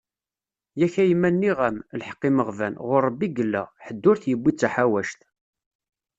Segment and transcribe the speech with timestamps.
[0.79, 5.19] Yak a yemma nniɣ-am, lḥeq imeɣban, ɣur Rebbi i yella, ḥedd ur t-yewwi d taḥawact.